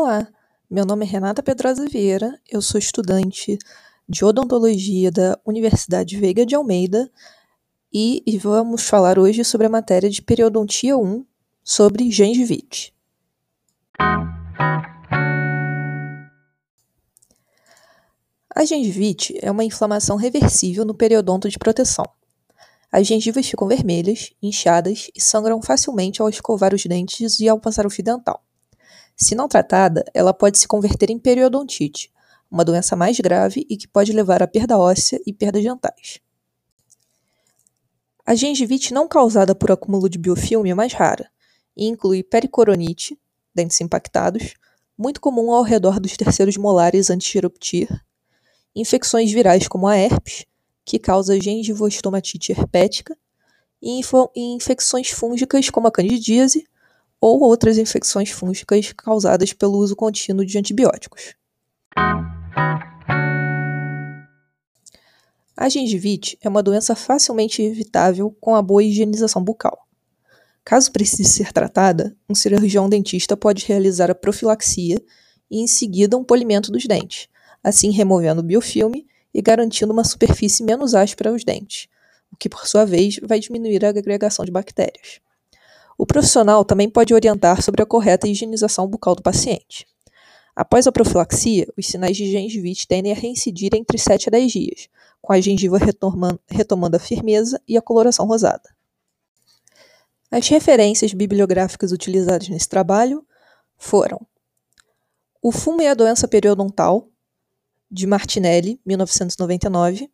[0.00, 0.28] Olá,
[0.70, 3.58] meu nome é Renata Pedrosa Vieira, eu sou estudante
[4.08, 7.10] de odontologia da Universidade Veiga de Almeida
[7.92, 11.26] e, e vamos falar hoje sobre a matéria de periodontia 1
[11.64, 12.94] sobre gengivite.
[18.54, 22.06] A gengivite é uma inflamação reversível no periodonto de proteção.
[22.92, 27.84] As gengivas ficam vermelhas, inchadas e sangram facilmente ao escovar os dentes e ao passar
[27.84, 28.44] o fio dental.
[29.20, 32.12] Se não tratada, ela pode se converter em periodontite,
[32.48, 36.20] uma doença mais grave e que pode levar à perda óssea e perda dentais.
[38.24, 41.28] A gengivite não causada por acúmulo de biofilme é mais rara
[41.76, 43.18] e inclui pericoronite,
[43.52, 44.54] dentes impactados,
[44.96, 47.88] muito comum ao redor dos terceiros molares antes de eruptir,
[48.74, 50.44] infecções virais como a herpes,
[50.84, 53.16] que causa gengivostomatite herpética,
[53.82, 54.00] e
[54.36, 56.64] infecções fúngicas como a candidíase
[57.20, 61.34] ou outras infecções fúngicas causadas pelo uso contínuo de antibióticos.
[65.56, 69.88] A gengivite é uma doença facilmente evitável com a boa higienização bucal.
[70.64, 75.02] Caso precise ser tratada, um cirurgião dentista pode realizar a profilaxia
[75.50, 77.28] e, em seguida, um polimento dos dentes,
[77.64, 81.88] assim removendo o biofilme e garantindo uma superfície menos áspera aos dentes,
[82.30, 85.20] o que, por sua vez, vai diminuir a agregação de bactérias.
[85.98, 89.84] O profissional também pode orientar sobre a correta higienização bucal do paciente.
[90.54, 94.88] Após a profilaxia, os sinais de gengivite tendem a reincidir entre 7 a 10 dias,
[95.20, 95.76] com a gengiva
[96.48, 98.70] retomando a firmeza e a coloração rosada.
[100.30, 103.26] As referências bibliográficas utilizadas nesse trabalho
[103.76, 104.20] foram
[105.42, 107.08] O Fumo e a Doença Periodontal,
[107.90, 110.08] de Martinelli, 1999,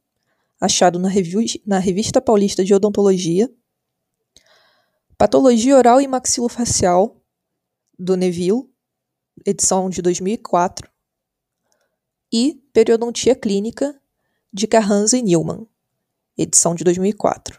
[0.59, 1.11] achado na,
[1.67, 3.51] na Revista Paulista de Odontologia,
[5.25, 7.17] Patologia Oral e Maxilofacial,
[7.99, 8.69] do Neville,
[9.47, 10.87] edição de 2004,
[12.31, 13.99] e Periodontia Clínica,
[14.53, 15.67] de Carranza e Newman,
[16.37, 17.59] edição de 2004.